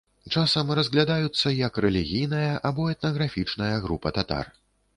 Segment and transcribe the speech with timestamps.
[0.37, 4.53] Часам разглядаюцца як рэлігійная або этнаграфічная група татар.